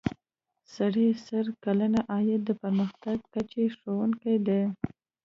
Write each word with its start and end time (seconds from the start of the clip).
سړي 0.75 1.07
سر 1.25 1.45
کلنی 1.63 2.01
عاید 2.11 2.41
د 2.45 2.51
پرمختګ 2.61 3.17
کچې 3.33 3.63
ښودونکی 3.75 4.35
دی. 4.47 4.61